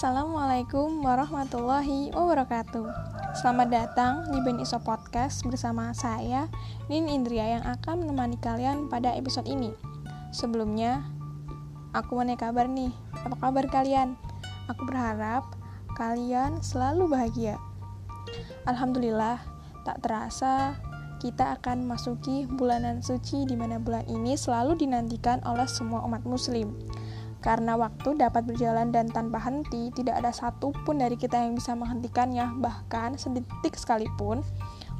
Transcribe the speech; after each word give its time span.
Assalamualaikum 0.00 1.04
warahmatullahi 1.04 2.08
wabarakatuh. 2.16 2.88
Selamat 3.36 3.68
datang 3.68 4.32
di 4.32 4.40
Ben 4.40 4.56
Iso 4.56 4.80
Podcast 4.80 5.44
bersama 5.44 5.92
saya, 5.92 6.48
Nin 6.88 7.04
Indria 7.04 7.60
yang 7.60 7.68
akan 7.68 8.08
menemani 8.08 8.40
kalian 8.40 8.88
pada 8.88 9.12
episode 9.12 9.44
ini. 9.44 9.68
Sebelumnya, 10.32 11.04
aku 11.92 12.16
mau 12.16 12.24
kabar 12.32 12.64
nih, 12.64 12.88
apa 13.12 13.36
kabar 13.44 13.68
kalian? 13.68 14.16
Aku 14.72 14.88
berharap 14.88 15.44
kalian 16.00 16.64
selalu 16.64 17.04
bahagia. 17.04 17.60
Alhamdulillah, 18.64 19.36
tak 19.84 20.00
terasa 20.00 20.80
kita 21.20 21.60
akan 21.60 21.84
masuki 21.84 22.48
bulanan 22.48 23.04
suci 23.04 23.44
di 23.44 23.52
mana 23.52 23.76
bulan 23.76 24.08
ini 24.08 24.32
selalu 24.32 24.80
dinantikan 24.80 25.44
oleh 25.44 25.68
semua 25.68 26.00
umat 26.08 26.24
muslim 26.24 26.72
karena 27.40 27.72
waktu 27.72 28.20
dapat 28.20 28.44
berjalan 28.44 28.92
dan 28.92 29.08
tanpa 29.08 29.40
henti, 29.40 29.88
tidak 29.96 30.20
ada 30.20 30.28
satupun 30.28 31.00
dari 31.00 31.16
kita 31.16 31.40
yang 31.40 31.56
bisa 31.56 31.72
menghentikannya, 31.72 32.52
bahkan 32.60 33.16
sedetik 33.16 33.80
sekalipun. 33.80 34.44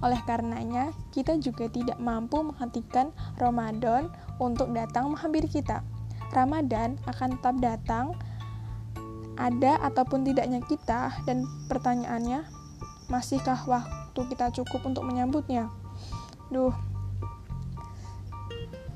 Oleh 0.01 0.17
karenanya, 0.25 0.97
kita 1.13 1.37
juga 1.37 1.69
tidak 1.69 2.01
mampu 2.01 2.41
menghentikan 2.41 3.13
Ramadan 3.37 4.09
untuk 4.41 4.73
datang 4.73 5.13
menghampiri 5.13 5.53
kita. 5.53 5.85
Ramadan 6.33 6.97
akan 7.05 7.37
tetap 7.37 7.57
datang, 7.61 8.07
ada 9.37 9.77
ataupun 9.85 10.25
tidaknya 10.25 10.65
kita, 10.65 11.13
dan 11.29 11.45
pertanyaannya, 11.69 12.49
masihkah 13.13 13.61
waktu 13.69 14.21
kita 14.33 14.49
cukup 14.57 14.89
untuk 14.89 15.05
menyambutnya? 15.05 15.69
Duh, 16.49 16.73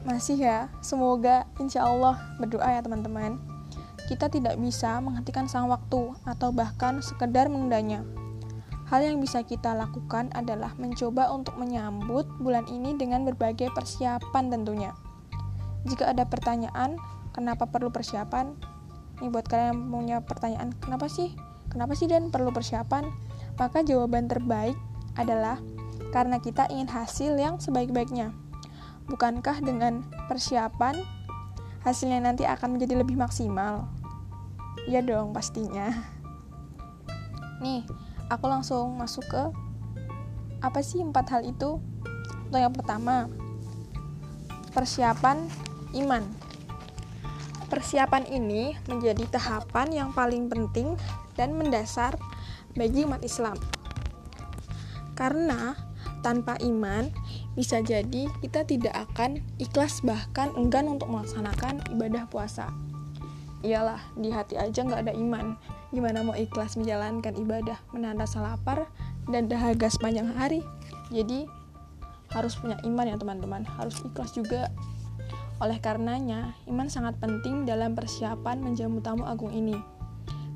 masih 0.05 0.37
ya, 0.37 0.69
semoga 0.85 1.49
insya 1.57 1.89
Allah 1.89 2.21
berdoa 2.37 2.69
ya 2.69 2.85
teman-teman. 2.85 3.41
Kita 4.05 4.29
tidak 4.29 4.61
bisa 4.61 5.01
menghentikan 5.01 5.49
sang 5.49 5.73
waktu 5.73 6.13
atau 6.29 6.53
bahkan 6.53 7.01
sekedar 7.01 7.49
menundanya. 7.49 8.05
Hal 8.93 9.01
yang 9.01 9.17
bisa 9.17 9.41
kita 9.41 9.73
lakukan 9.73 10.29
adalah 10.37 10.77
mencoba 10.77 11.33
untuk 11.33 11.57
menyambut 11.57 12.29
bulan 12.37 12.69
ini 12.69 12.93
dengan 13.01 13.25
berbagai 13.25 13.73
persiapan 13.73 14.53
tentunya. 14.53 14.93
Jika 15.89 16.13
ada 16.13 16.29
pertanyaan, 16.29 17.01
kenapa 17.33 17.65
perlu 17.65 17.89
persiapan? 17.89 18.53
Ini 19.25 19.33
buat 19.33 19.49
kalian 19.49 19.73
yang 19.73 19.81
punya 19.89 20.17
pertanyaan, 20.21 20.77
kenapa 20.85 21.09
sih? 21.09 21.33
Kenapa 21.73 21.97
sih 21.97 22.13
dan 22.13 22.29
perlu 22.29 22.53
persiapan? 22.53 23.09
Maka 23.57 23.81
jawaban 23.81 24.29
terbaik 24.29 24.77
adalah 25.17 25.57
karena 26.13 26.39
kita 26.45 26.69
ingin 26.69 26.93
hasil 26.93 27.33
yang 27.41 27.57
sebaik-baiknya. 27.57 28.44
Bukankah 29.05 29.61
dengan 29.61 30.07
persiapan 30.27 30.97
hasilnya 31.85 32.25
nanti 32.25 32.49
akan 32.49 32.77
menjadi 32.77 33.05
lebih 33.05 33.21
maksimal? 33.21 33.85
Ya 34.89 35.05
dong, 35.05 35.37
pastinya. 35.37 35.93
Nih, 37.61 37.85
aku 38.33 38.49
langsung 38.49 38.97
masuk 38.97 39.25
ke 39.29 39.43
apa 40.65 40.81
sih 40.81 41.05
empat 41.05 41.29
hal 41.29 41.43
itu? 41.45 41.77
Untuk 42.49 42.61
yang 42.61 42.73
pertama, 42.73 43.29
persiapan 44.73 45.45
iman. 46.01 46.25
Persiapan 47.69 48.25
ini 48.29 48.77
menjadi 48.89 49.25
tahapan 49.29 49.93
yang 49.93 50.11
paling 50.17 50.49
penting 50.49 50.97
dan 51.37 51.53
mendasar 51.53 52.17
bagi 52.73 53.05
umat 53.05 53.21
Islam. 53.21 53.59
Karena 55.15 55.77
tanpa 56.25 56.59
iman, 56.65 57.11
bisa 57.55 57.79
jadi 57.83 58.27
kita 58.43 58.67
tidak 58.67 58.95
akan 59.11 59.39
ikhlas 59.63 60.03
bahkan 60.03 60.51
enggan 60.59 60.91
untuk 60.91 61.07
melaksanakan 61.11 61.83
ibadah 61.95 62.27
puasa. 62.27 62.71
Iyalah, 63.65 64.03
di 64.19 64.29
hati 64.29 64.61
aja 64.61 64.85
nggak 64.85 65.09
ada 65.09 65.15
iman. 65.17 65.57
Gimana 65.89 66.21
mau 66.21 66.37
ikhlas 66.37 66.77
menjalankan 66.77 67.33
ibadah, 67.39 67.81
menahan 67.97 68.21
rasa 68.21 68.45
lapar, 68.45 68.85
dan 69.31 69.49
dahaga 69.49 69.89
sepanjang 69.89 70.29
hari? 70.37 70.61
Jadi, 71.09 71.49
harus 72.29 72.61
punya 72.61 72.77
iman 72.85 73.09
ya 73.09 73.17
teman-teman, 73.17 73.65
harus 73.65 74.05
ikhlas 74.05 74.37
juga. 74.37 74.69
Oleh 75.65 75.81
karenanya, 75.81 76.53
iman 76.69 76.93
sangat 76.93 77.17
penting 77.23 77.65
dalam 77.65 77.97
persiapan 77.97 78.61
menjamu 78.61 79.01
tamu 79.01 79.25
agung 79.25 79.55
ini. 79.55 79.79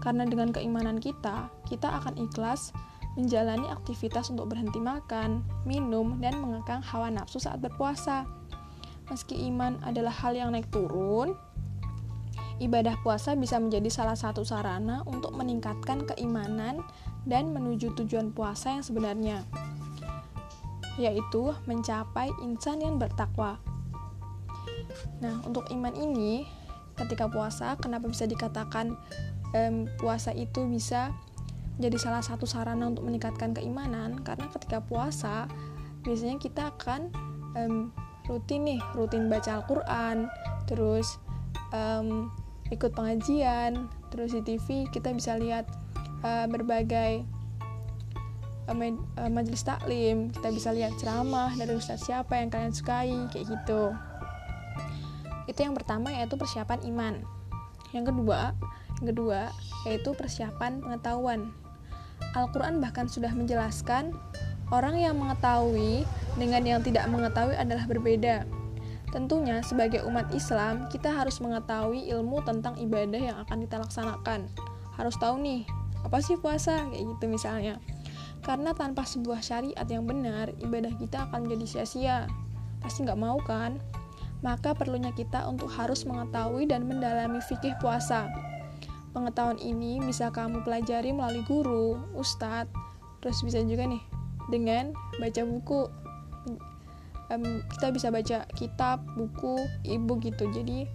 Karena 0.05 0.29
dengan 0.29 0.53
keimanan 0.53 1.01
kita, 1.01 1.49
kita 1.65 1.89
akan 2.03 2.19
ikhlas 2.19 2.77
menjalani 3.19 3.67
aktivitas 3.67 4.31
untuk 4.31 4.55
berhenti 4.55 4.79
makan, 4.79 5.43
minum, 5.67 6.23
dan 6.23 6.39
mengekang 6.39 6.79
hawa 6.87 7.11
nafsu 7.11 7.43
saat 7.43 7.59
berpuasa. 7.59 8.25
Meski 9.11 9.35
iman 9.51 9.83
adalah 9.83 10.15
hal 10.15 10.39
yang 10.39 10.55
naik 10.55 10.71
turun, 10.71 11.35
ibadah 12.63 12.95
puasa 13.03 13.35
bisa 13.35 13.59
menjadi 13.59 13.91
salah 13.91 14.15
satu 14.15 14.47
sarana 14.47 15.03
untuk 15.11 15.35
meningkatkan 15.35 16.07
keimanan 16.15 16.87
dan 17.27 17.51
menuju 17.51 17.99
tujuan 17.99 18.31
puasa 18.31 18.79
yang 18.79 18.85
sebenarnya, 18.87 19.43
yaitu 20.95 21.51
mencapai 21.67 22.31
insan 22.47 22.79
yang 22.87 23.03
bertakwa. 23.03 23.59
Nah, 25.19 25.43
untuk 25.43 25.67
iman 25.75 25.95
ini, 25.99 26.47
ketika 26.95 27.27
puasa, 27.27 27.75
kenapa 27.79 28.07
bisa 28.07 28.31
dikatakan 28.31 28.95
um, 29.55 29.91
puasa 29.99 30.31
itu 30.35 30.67
bisa 30.71 31.11
jadi 31.79 31.95
salah 31.95 32.23
satu 32.23 32.43
sarana 32.45 32.91
untuk 32.91 33.07
meningkatkan 33.07 33.55
keimanan. 33.55 34.19
Karena 34.27 34.51
ketika 34.51 34.83
puasa 34.83 35.47
biasanya 36.03 36.43
kita 36.43 36.75
akan 36.75 37.11
um, 37.55 37.95
rutin 38.27 38.67
nih 38.67 38.81
rutin 38.95 39.31
baca 39.31 39.63
Al-Quran 39.63 40.29
terus 40.69 41.17
um, 41.73 42.29
ikut 42.69 42.93
pengajian 42.93 43.89
terus 44.13 44.37
di 44.37 44.45
TV 44.45 44.85
kita 44.93 45.11
bisa 45.17 45.35
lihat 45.41 45.65
uh, 46.21 46.45
berbagai 46.51 47.25
uh, 48.67 48.75
uh, 48.75 49.31
majelis 49.31 49.63
taklim. 49.63 50.35
Kita 50.35 50.51
bisa 50.51 50.75
lihat 50.75 50.99
ceramah 50.99 51.55
dari 51.55 51.79
ustadz 51.79 52.11
siapa 52.11 52.43
yang 52.43 52.51
kalian 52.51 52.75
sukai 52.75 53.15
kayak 53.31 53.47
gitu. 53.55 53.95
Itu 55.47 55.63
yang 55.63 55.79
pertama 55.79 56.11
yaitu 56.11 56.35
persiapan 56.35 56.83
iman. 56.91 57.15
Yang 57.95 58.13
kedua 58.13 58.53
yang 58.99 59.15
kedua 59.15 59.41
yaitu 59.87 60.11
persiapan 60.11 60.83
pengetahuan 60.83 61.55
Al-Quran 62.37 62.83
bahkan 62.83 63.09
sudah 63.09 63.33
menjelaskan 63.33 64.13
orang 64.69 65.01
yang 65.01 65.17
mengetahui 65.17 66.05
dengan 66.37 66.63
yang 66.65 66.81
tidak 66.85 67.09
mengetahui 67.09 67.57
adalah 67.57 67.89
berbeda. 67.89 68.45
Tentunya 69.09 69.65
sebagai 69.65 70.05
umat 70.05 70.29
Islam, 70.37 70.85
kita 70.93 71.09
harus 71.09 71.41
mengetahui 71.41 72.13
ilmu 72.13 72.45
tentang 72.45 72.77
ibadah 72.77 73.17
yang 73.17 73.37
akan 73.41 73.65
kita 73.65 73.81
laksanakan. 73.81 74.53
Harus 75.01 75.17
tahu 75.17 75.41
nih, 75.41 75.65
apa 76.05 76.21
sih 76.21 76.37
puasa? 76.37 76.85
Kayak 76.93 77.17
gitu 77.17 77.25
misalnya. 77.33 77.81
Karena 78.45 78.77
tanpa 78.77 79.09
sebuah 79.09 79.41
syariat 79.41 79.89
yang 79.89 80.05
benar, 80.05 80.53
ibadah 80.61 80.93
kita 81.01 81.25
akan 81.33 81.49
menjadi 81.49 81.81
sia-sia. 81.81 82.29
Pasti 82.85 83.09
nggak 83.09 83.17
mau 83.17 83.41
kan? 83.41 83.81
Maka 84.45 84.77
perlunya 84.77 85.11
kita 85.17 85.49
untuk 85.49 85.73
harus 85.73 86.05
mengetahui 86.05 86.69
dan 86.69 86.85
mendalami 86.85 87.41
fikih 87.43 87.75
puasa 87.81 88.29
Pengetahuan 89.19 89.59
ini 89.59 89.99
bisa 89.99 90.31
kamu 90.31 90.63
pelajari 90.63 91.11
melalui 91.11 91.43
guru, 91.43 91.99
ustadz, 92.15 92.71
terus 93.19 93.43
bisa 93.43 93.59
juga 93.67 93.83
nih 93.83 93.99
dengan 94.47 94.95
baca 95.19 95.43
buku. 95.43 95.91
Um, 97.35 97.67
kita 97.75 97.91
bisa 97.91 98.15
baca 98.15 98.47
kitab, 98.55 99.03
buku, 99.19 99.59
ibu 99.83 100.23
gitu. 100.23 100.47
Jadi 100.55 100.87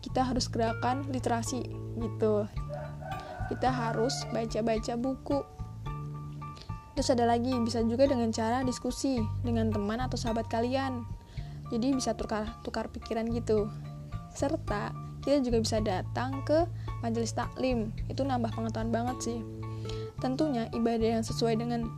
kita 0.00 0.24
harus 0.24 0.48
gerakan 0.48 1.04
literasi 1.12 1.68
gitu. 2.00 2.48
Kita 3.52 3.68
harus 3.68 4.24
baca-baca 4.32 4.96
buku. 4.96 5.44
Terus 6.96 7.12
ada 7.12 7.28
lagi, 7.28 7.52
bisa 7.60 7.84
juga 7.84 8.08
dengan 8.08 8.32
cara 8.32 8.64
diskusi 8.64 9.20
dengan 9.44 9.68
teman 9.68 10.00
atau 10.00 10.16
sahabat 10.16 10.48
kalian. 10.48 11.04
Jadi 11.68 11.92
bisa 11.92 12.16
tukar 12.16 12.56
tukar 12.64 12.88
pikiran 12.88 13.28
gitu. 13.28 13.68
Serta 14.32 15.03
kita 15.24 15.40
juga 15.40 15.58
bisa 15.64 15.80
datang 15.80 16.44
ke 16.44 16.68
majelis 17.00 17.32
taklim. 17.32 17.90
Itu 18.12 18.28
nambah 18.28 18.52
pengetahuan 18.52 18.92
banget 18.92 19.16
sih. 19.24 19.38
Tentunya 20.20 20.68
ibadah 20.76 21.18
yang 21.20 21.24
sesuai 21.24 21.56
dengan 21.56 21.88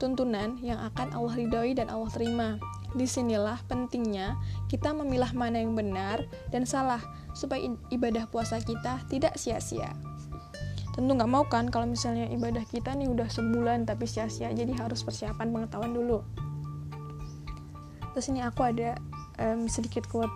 tuntunan 0.00 0.58
yang 0.64 0.80
akan 0.80 1.14
Allah 1.14 1.36
ridhoi 1.36 1.76
dan 1.76 1.92
Allah 1.92 2.10
terima. 2.10 2.56
Di 2.92 3.04
sinilah 3.04 3.60
pentingnya 3.68 4.36
kita 4.68 4.92
memilah 4.92 5.32
mana 5.32 5.60
yang 5.60 5.76
benar 5.76 6.24
dan 6.52 6.64
salah 6.64 7.00
supaya 7.32 7.64
ibadah 7.88 8.28
puasa 8.28 8.60
kita 8.60 9.04
tidak 9.08 9.36
sia-sia. 9.36 9.92
Tentu 10.92 11.16
nggak 11.16 11.30
mau 11.30 11.48
kan 11.48 11.72
kalau 11.72 11.88
misalnya 11.88 12.28
ibadah 12.28 12.68
kita 12.68 12.92
nih 12.92 13.08
udah 13.08 13.24
sebulan 13.32 13.88
tapi 13.88 14.04
sia-sia 14.04 14.52
jadi 14.52 14.76
harus 14.76 15.00
persiapan 15.00 15.48
pengetahuan 15.48 15.96
dulu. 15.96 16.20
Terus 18.12 18.28
ini 18.28 18.44
aku 18.44 18.60
ada 18.60 19.00
um, 19.40 19.64
sedikit 19.72 20.04
quote 20.04 20.28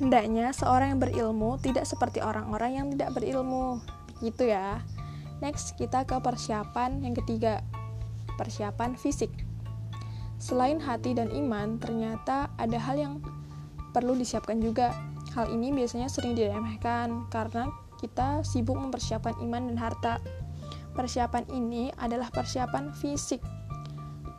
Hendaknya 0.00 0.56
seorang 0.56 0.96
yang 0.96 1.00
berilmu 1.00 1.60
tidak 1.60 1.84
seperti 1.84 2.24
orang-orang 2.24 2.70
yang 2.80 2.86
tidak 2.92 3.12
berilmu. 3.12 3.84
Gitu 4.24 4.48
ya. 4.48 4.80
Next, 5.44 5.74
kita 5.76 6.06
ke 6.06 6.16
persiapan 6.22 7.02
yang 7.02 7.12
ketiga. 7.12 7.60
Persiapan 8.38 8.96
fisik. 8.96 9.28
Selain 10.40 10.80
hati 10.82 11.14
dan 11.14 11.30
iman, 11.30 11.76
ternyata 11.78 12.50
ada 12.56 12.78
hal 12.80 12.96
yang 12.98 13.14
perlu 13.92 14.16
disiapkan 14.16 14.58
juga. 14.58 14.90
Hal 15.36 15.52
ini 15.52 15.70
biasanya 15.70 16.08
sering 16.08 16.34
diremehkan 16.34 17.28
karena 17.30 17.68
kita 18.02 18.42
sibuk 18.42 18.74
mempersiapkan 18.74 19.38
iman 19.44 19.70
dan 19.70 19.78
harta. 19.78 20.14
Persiapan 20.92 21.46
ini 21.54 21.88
adalah 21.96 22.28
persiapan 22.28 22.92
fisik. 22.92 23.40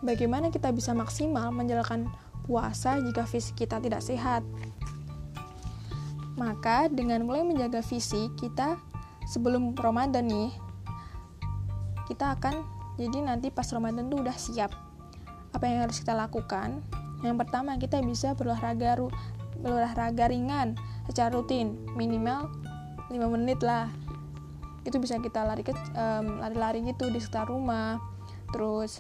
Bagaimana 0.04 0.52
kita 0.52 0.70
bisa 0.76 0.92
maksimal 0.92 1.50
menjalankan 1.50 2.12
puasa 2.44 3.00
jika 3.00 3.24
fisik 3.24 3.64
kita 3.64 3.80
tidak 3.80 4.04
sehat? 4.04 4.44
Maka 6.34 6.90
dengan 6.90 7.24
mulai 7.26 7.46
menjaga 7.46 7.86
fisik 7.86 8.34
kita 8.38 8.82
sebelum 9.30 9.78
Ramadan 9.78 10.26
nih, 10.26 10.52
kita 12.10 12.36
akan 12.38 12.66
jadi 12.98 13.26
nanti 13.26 13.50
pas 13.50 13.70
Ramadan 13.70 14.10
tuh 14.10 14.22
udah 14.22 14.38
siap. 14.38 14.74
Apa 15.54 15.66
yang 15.70 15.86
harus 15.86 16.02
kita 16.02 16.18
lakukan? 16.18 16.82
Yang 17.22 17.36
pertama 17.46 17.78
kita 17.78 18.02
bisa 18.02 18.34
berolahraga 18.34 19.00
berolahraga 19.62 20.28
ringan 20.28 20.76
secara 21.08 21.32
rutin 21.32 21.78
minimal 21.96 22.52
5 23.08 23.16
menit 23.38 23.62
lah 23.64 23.88
itu 24.84 25.00
bisa 25.00 25.20
kita 25.24 25.48
lari 25.48 25.64
ke 25.64 25.72
um, 25.96 26.44
lari-lari 26.44 26.84
gitu 26.84 27.08
di 27.08 27.20
sekitar 27.24 27.48
rumah 27.48 28.00
terus 28.52 29.00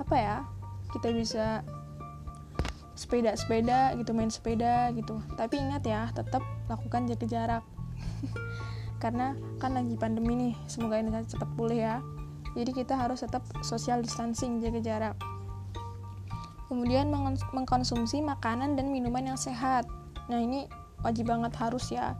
apa 0.00 0.16
ya 0.16 0.36
kita 0.96 1.12
bisa 1.12 1.60
sepeda-sepeda 3.04 3.92
gitu 4.00 4.16
main 4.16 4.32
sepeda 4.32 4.88
gitu. 4.96 5.20
Tapi 5.36 5.60
ingat 5.60 5.84
ya 5.84 6.08
tetap 6.16 6.40
lakukan 6.72 7.04
jaga 7.04 7.26
jarak. 7.28 7.64
Karena 9.02 9.36
kan 9.60 9.76
lagi 9.76 9.92
pandemi 10.00 10.32
nih 10.32 10.54
semoga 10.64 10.96
ini 10.96 11.12
cepat 11.12 11.48
pulih 11.54 11.84
ya. 11.84 11.96
Jadi 12.56 12.70
kita 12.72 12.96
harus 12.96 13.20
tetap 13.20 13.44
social 13.60 14.00
distancing 14.00 14.64
jaga 14.64 14.80
jarak. 14.80 15.16
Kemudian 16.72 17.12
mengkonsumsi 17.52 18.24
makanan 18.24 18.80
dan 18.80 18.88
minuman 18.88 19.34
yang 19.34 19.38
sehat. 19.38 19.84
Nah 20.32 20.40
ini 20.40 20.64
wajib 21.04 21.28
banget 21.28 21.52
harus 21.60 21.92
ya. 21.92 22.16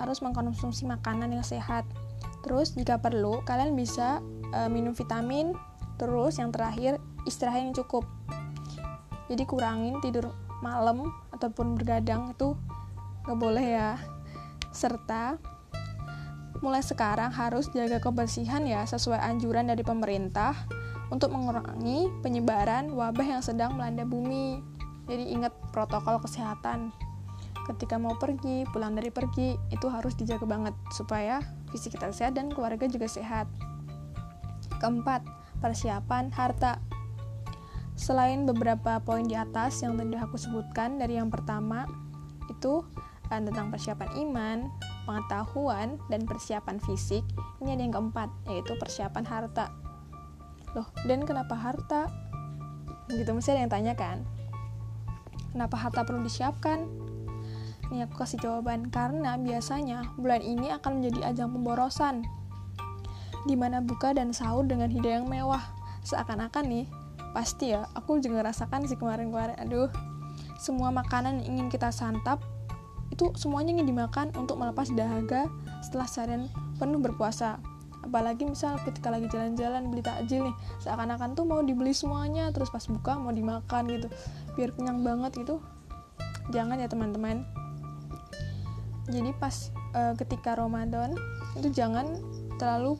Harus 0.00 0.24
mengkonsumsi 0.24 0.88
makanan 0.88 1.36
yang 1.36 1.44
sehat. 1.44 1.84
Terus 2.46 2.72
jika 2.72 2.96
perlu 2.96 3.44
kalian 3.44 3.76
bisa 3.76 4.24
uh, 4.56 4.70
minum 4.72 4.96
vitamin. 4.96 5.52
Terus 6.00 6.40
yang 6.40 6.52
terakhir 6.52 7.02
istirahat 7.26 7.68
yang 7.68 7.74
cukup 7.76 8.06
jadi 9.26 9.42
kurangin 9.46 9.98
tidur 10.02 10.32
malam 10.64 11.12
ataupun 11.34 11.76
bergadang 11.76 12.32
itu 12.32 12.56
nggak 13.26 13.38
boleh 13.38 13.66
ya 13.66 13.90
serta 14.70 15.36
mulai 16.64 16.80
sekarang 16.80 17.28
harus 17.34 17.68
jaga 17.74 18.00
kebersihan 18.00 18.64
ya 18.64 18.82
sesuai 18.88 19.20
anjuran 19.20 19.68
dari 19.68 19.84
pemerintah 19.84 20.56
untuk 21.12 21.30
mengurangi 21.30 22.08
penyebaran 22.24 22.90
wabah 22.90 23.38
yang 23.38 23.42
sedang 23.44 23.76
melanda 23.76 24.08
bumi 24.08 24.64
jadi 25.06 25.22
ingat 25.36 25.52
protokol 25.70 26.18
kesehatan 26.24 26.90
ketika 27.66 27.98
mau 27.98 28.14
pergi, 28.14 28.62
pulang 28.70 28.94
dari 28.94 29.10
pergi, 29.10 29.58
itu 29.74 29.90
harus 29.90 30.14
dijaga 30.14 30.46
banget 30.46 30.74
supaya 30.94 31.42
fisik 31.74 31.98
kita 31.98 32.14
sehat 32.14 32.38
dan 32.38 32.48
keluarga 32.54 32.86
juga 32.86 33.10
sehat. 33.10 33.50
Keempat, 34.78 35.26
persiapan 35.58 36.30
harta. 36.30 36.78
Selain 37.96 38.44
beberapa 38.44 39.00
poin 39.00 39.24
di 39.24 39.32
atas 39.32 39.80
yang 39.80 39.96
tadi 39.96 40.14
aku 40.20 40.36
sebutkan 40.36 41.00
dari 41.00 41.16
yang 41.16 41.32
pertama 41.32 41.88
itu 42.52 42.84
eh, 43.32 43.40
tentang 43.40 43.72
persiapan 43.72 44.08
iman, 44.28 44.58
pengetahuan, 45.08 45.96
dan 46.12 46.28
persiapan 46.28 46.76
fisik, 46.78 47.24
ini 47.64 47.74
ada 47.74 47.82
yang 47.82 47.94
keempat, 47.96 48.28
yaitu 48.46 48.76
persiapan 48.78 49.24
harta. 49.24 49.72
Loh, 50.76 50.86
dan 51.08 51.24
kenapa 51.24 51.56
harta? 51.56 52.06
Gitu, 53.08 53.26
mesti 53.32 53.56
ada 53.56 53.64
yang 53.64 53.72
tanya 53.72 53.94
kan? 53.96 54.22
Kenapa 55.56 55.74
harta 55.80 56.04
perlu 56.04 56.20
disiapkan? 56.20 56.84
Nih 57.88 58.04
aku 58.04 58.18
kasih 58.18 58.38
jawaban, 58.44 58.92
karena 58.92 59.40
biasanya 59.40 60.04
bulan 60.20 60.44
ini 60.44 60.68
akan 60.74 61.00
menjadi 61.00 61.32
ajang 61.32 61.50
pemborosan. 61.54 62.28
di 63.46 63.54
mana 63.54 63.78
buka 63.78 64.10
dan 64.10 64.34
sahur 64.34 64.66
dengan 64.66 64.90
hidayah 64.90 65.22
yang 65.22 65.30
mewah. 65.30 65.62
Seakan-akan 66.02 66.66
nih, 66.66 66.86
pasti 67.36 67.76
ya, 67.76 67.84
aku 67.92 68.16
juga 68.24 68.48
rasakan 68.48 68.88
sih 68.88 68.96
kemarin-kemarin, 68.96 69.60
aduh, 69.60 69.92
semua 70.56 70.88
makanan 70.88 71.44
yang 71.44 71.60
ingin 71.60 71.66
kita 71.68 71.92
santap, 71.92 72.40
itu 73.12 73.28
semuanya 73.36 73.76
ingin 73.76 73.92
dimakan 73.92 74.32
untuk 74.40 74.56
melepas 74.56 74.88
dahaga 74.96 75.44
setelah 75.84 76.08
seharian 76.08 76.48
penuh 76.80 76.96
berpuasa. 76.96 77.60
Apalagi 78.00 78.48
misal 78.48 78.80
ketika 78.88 79.12
lagi 79.12 79.28
jalan-jalan 79.28 79.92
beli 79.92 80.00
takjil 80.00 80.48
nih, 80.48 80.56
seakan-akan 80.80 81.36
tuh 81.36 81.44
mau 81.44 81.60
dibeli 81.60 81.92
semuanya, 81.92 82.48
terus 82.56 82.72
pas 82.72 82.88
buka 82.88 83.20
mau 83.20 83.36
dimakan 83.36 83.84
gitu, 83.92 84.08
biar 84.56 84.72
kenyang 84.72 85.04
banget 85.04 85.36
gitu. 85.44 85.60
Jangan 86.48 86.80
ya 86.80 86.88
teman-teman 86.88 87.44
jadi 89.06 89.30
pas 89.38 89.70
uh, 89.94 90.14
ketika 90.18 90.58
Ramadan 90.58 91.14
itu 91.54 91.70
jangan 91.70 92.18
terlalu 92.58 92.98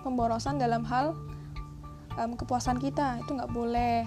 pemborosan 0.00 0.56
dalam 0.56 0.80
hal 0.88 1.12
um, 2.20 2.34
kepuasan 2.34 2.80
kita 2.80 3.20
itu 3.22 3.30
nggak 3.36 3.52
boleh. 3.52 4.04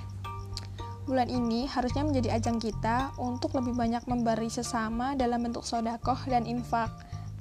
Bulan 1.09 1.25
ini 1.25 1.65
harusnya 1.65 2.05
menjadi 2.05 2.37
ajang 2.37 2.61
kita 2.61 3.17
untuk 3.17 3.57
lebih 3.57 3.73
banyak 3.73 4.05
memberi 4.05 4.45
sesama 4.45 5.17
dalam 5.17 5.41
bentuk 5.41 5.65
sodakoh 5.65 6.21
dan 6.29 6.45
infak. 6.45 6.93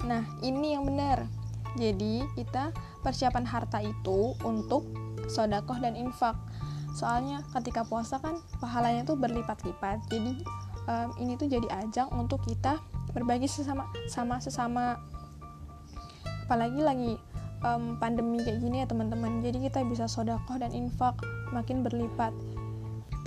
Nah 0.09 0.25
ini 0.41 0.73
yang 0.73 0.89
benar. 0.89 1.29
Jadi 1.77 2.25
kita 2.33 2.73
persiapan 3.05 3.45
harta 3.45 3.77
itu 3.85 4.33
untuk 4.41 4.89
sodakoh 5.29 5.77
dan 5.77 5.93
infak. 5.93 6.33
Soalnya 6.97 7.45
ketika 7.53 7.85
puasa 7.85 8.17
kan 8.17 8.41
pahalanya 8.57 9.05
tuh 9.05 9.21
berlipat-lipat. 9.21 10.01
Jadi 10.09 10.41
um, 10.89 11.09
ini 11.21 11.37
tuh 11.37 11.45
jadi 11.45 11.69
ajang 11.85 12.09
untuk 12.17 12.41
kita 12.41 12.81
berbagi 13.13 13.45
sesama 13.45 13.85
sama 14.09 14.41
sesama. 14.41 14.97
Apalagi 16.49 16.81
lagi 16.81 17.13
um, 17.63 17.99
pandemi 17.99 18.39
kayak 18.43 18.59
gini 18.63 18.83
ya 18.83 18.87
teman-teman. 18.87 19.43
Jadi 19.43 19.69
kita 19.69 19.83
bisa 19.87 20.05
sodakoh 20.07 20.59
dan 20.59 20.71
infak 20.71 21.19
makin 21.51 21.83
berlipat. 21.83 22.31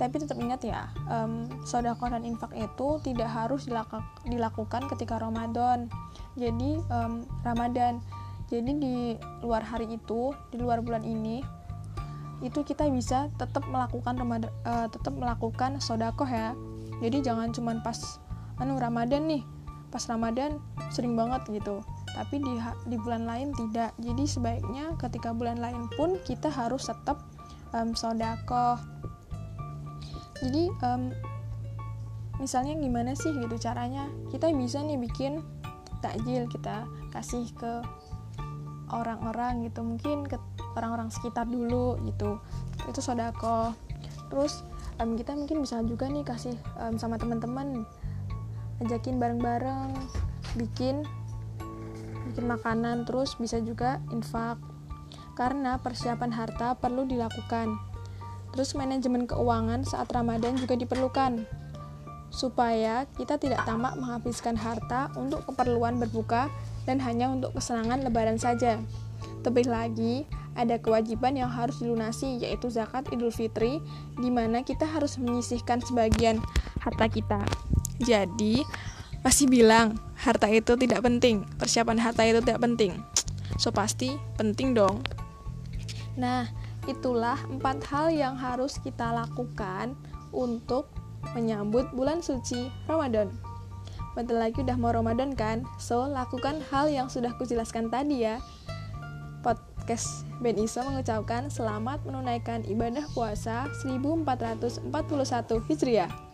Tapi 0.01 0.15
tetap 0.17 0.41
ingat 0.41 0.65
ya 0.65 0.89
um, 1.05 1.45
sodakoh 1.63 2.09
dan 2.09 2.25
infak 2.25 2.49
itu 2.57 2.97
tidak 3.05 3.29
harus 3.29 3.69
dilaku 3.69 4.01
dilakukan 4.25 4.89
ketika 4.89 5.21
Ramadan. 5.21 5.87
Jadi 6.37 6.81
um, 6.89 7.25
Ramadan. 7.45 8.01
Jadi 8.51 8.71
di 8.77 8.95
luar 9.41 9.65
hari 9.65 9.97
itu 9.97 10.35
di 10.53 10.61
luar 10.61 10.83
bulan 10.83 11.01
ini 11.01 11.41
itu 12.43 12.59
kita 12.61 12.85
bisa 12.91 13.31
tetap 13.39 13.63
melakukan 13.71 14.19
uh, 14.19 14.87
tetap 14.91 15.13
melakukan 15.15 15.79
sodakoh 15.79 16.27
ya. 16.27 16.53
Jadi 17.01 17.23
jangan 17.23 17.49
cuma 17.55 17.73
pas 17.81 18.19
anu 18.61 18.77
Ramadan 18.77 19.25
nih. 19.25 19.41
Pas 19.89 20.03
Ramadan 20.09 20.57
sering 20.89 21.13
banget 21.13 21.45
gitu 21.49 21.85
tapi 22.13 22.41
di 22.41 22.53
di 22.87 22.97
bulan 23.01 23.25
lain 23.25 23.51
tidak. 23.57 23.93
Jadi 23.97 24.23
sebaiknya 24.29 24.93
ketika 25.01 25.33
bulan 25.33 25.57
lain 25.57 25.89
pun 25.97 26.17
kita 26.21 26.49
harus 26.49 26.85
tetap 26.89 27.21
um, 27.73 27.97
sodako 27.97 28.77
jadi 30.43 30.67
um, 30.83 31.15
misalnya 32.43 32.75
gimana 32.75 33.15
sih 33.15 33.31
gitu 33.31 33.55
caranya? 33.55 34.11
Kita 34.27 34.51
bisa 34.51 34.83
nih 34.83 34.99
bikin 34.99 35.39
takjil 36.03 36.51
kita 36.51 36.83
kasih 37.15 37.47
ke 37.55 37.79
orang-orang 38.91 39.63
gitu. 39.63 39.79
Mungkin 39.85 40.27
ke 40.27 40.35
orang-orang 40.75 41.07
sekitar 41.07 41.47
dulu 41.47 41.95
gitu. 42.03 42.43
Itu 42.91 42.99
sodako 42.99 43.71
terus 44.27 44.65
um, 44.97 45.13
kita 45.13 45.37
mungkin 45.37 45.61
bisa 45.61 45.79
juga 45.85 46.09
nih 46.09 46.25
kasih 46.25 46.57
um, 46.81 46.97
sama 46.97 47.21
teman-teman 47.21 47.85
ajakin 48.81 49.21
bareng-bareng 49.21 49.93
bikin 50.57 51.05
bikin 52.29 52.45
makanan 52.47 53.03
terus 53.07 53.35
bisa 53.35 53.59
juga 53.59 53.99
infak. 54.11 54.59
Karena 55.33 55.81
persiapan 55.81 56.31
harta 56.33 56.77
perlu 56.77 57.09
dilakukan. 57.09 57.73
Terus 58.53 58.77
manajemen 58.77 59.25
keuangan 59.25 59.81
saat 59.81 60.13
Ramadan 60.13 60.53
juga 60.55 60.77
diperlukan. 60.77 61.41
Supaya 62.29 63.09
kita 63.17 63.41
tidak 63.41 63.65
tamak 63.65 63.97
menghabiskan 63.97 64.57
harta 64.57 65.09
untuk 65.17 65.45
keperluan 65.49 65.97
berbuka 65.97 66.49
dan 66.85 67.01
hanya 67.01 67.29
untuk 67.33 67.53
kesenangan 67.57 68.05
lebaran 68.05 68.37
saja. 68.37 68.77
Terlebih 69.41 69.67
lagi 69.69 70.15
ada 70.53 70.77
kewajiban 70.77 71.33
yang 71.33 71.49
harus 71.49 71.81
dilunasi 71.81 72.37
yaitu 72.41 72.69
zakat 72.69 73.09
Idul 73.09 73.33
Fitri 73.33 73.81
di 74.21 74.29
mana 74.29 74.61
kita 74.61 74.85
harus 74.85 75.17
menyisihkan 75.17 75.81
sebagian 75.81 76.37
harta 76.81 77.09
kita. 77.09 77.41
Jadi, 78.01 78.61
masih 79.23 79.47
bilang 79.47 79.95
harta 80.19 80.51
itu 80.51 80.75
tidak 80.75 80.99
penting, 80.99 81.47
persiapan 81.55 81.95
harta 81.95 82.27
itu 82.27 82.43
tidak 82.43 82.59
penting. 82.59 82.99
So 83.55 83.71
pasti 83.71 84.19
penting 84.35 84.75
dong. 84.75 84.99
Nah, 86.19 86.51
itulah 86.85 87.39
empat 87.47 87.87
hal 87.87 88.11
yang 88.11 88.35
harus 88.35 88.77
kita 88.83 89.15
lakukan 89.15 89.95
untuk 90.35 90.91
menyambut 91.31 91.87
bulan 91.95 92.19
suci 92.19 92.67
Ramadan. 92.85 93.31
Bentar 94.13 94.37
lagi 94.37 94.61
udah 94.61 94.77
mau 94.77 94.93
Ramadan 94.93 95.33
kan? 95.33 95.65
So, 95.81 96.05
lakukan 96.05 96.61
hal 96.69 96.85
yang 96.85 97.09
sudah 97.09 97.33
kujelaskan 97.33 97.89
tadi 97.89 98.29
ya. 98.29 98.37
Podcast 99.41 100.27
Ben 100.37 100.59
Isa 100.61 100.85
mengucapkan 100.85 101.49
selamat 101.49 102.05
menunaikan 102.05 102.61
ibadah 102.69 103.09
puasa 103.17 103.65
1441 103.81 104.85
Hijriah 105.65 106.32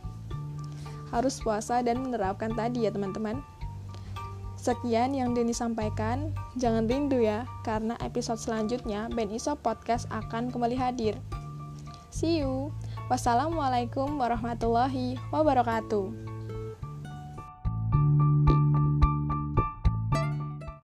harus 1.10 1.42
puasa 1.42 1.82
dan 1.82 2.02
menerapkan 2.02 2.54
tadi 2.54 2.86
ya 2.86 2.92
teman-teman. 2.94 3.42
Sekian 4.60 5.16
yang 5.16 5.32
Denny 5.32 5.56
sampaikan. 5.56 6.36
Jangan 6.60 6.86
rindu 6.86 7.24
ya, 7.24 7.48
karena 7.64 7.96
episode 8.04 8.38
selanjutnya 8.44 9.08
Ben 9.08 9.32
Iso 9.32 9.56
Podcast 9.56 10.06
akan 10.12 10.52
kembali 10.52 10.76
hadir. 10.76 11.16
See 12.12 12.44
you. 12.44 12.76
Wassalamualaikum 13.08 14.20
warahmatullahi 14.20 15.16
wabarakatuh. 15.32 16.29